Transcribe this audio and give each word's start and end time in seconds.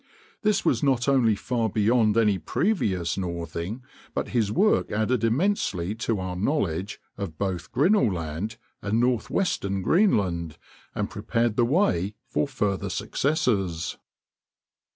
This 0.41 0.65
was 0.65 0.81
not 0.81 1.07
only 1.07 1.35
far 1.35 1.69
beyond 1.69 2.17
any 2.17 2.39
previous 2.39 3.19
northing, 3.19 3.83
but 4.15 4.29
his 4.29 4.51
work 4.51 4.91
added 4.91 5.23
immensely 5.23 5.93
to 5.93 6.19
our 6.19 6.35
knowledge 6.35 6.99
of 7.19 7.37
both 7.37 7.71
Grinnell 7.71 8.11
Land 8.11 8.57
and 8.81 8.99
northwestern 8.99 9.83
Greenland, 9.83 10.57
and 10.95 11.07
prepared 11.07 11.55
the 11.55 11.65
way 11.65 12.15
for 12.25 12.47
further 12.47 12.89
successes. 12.89 13.95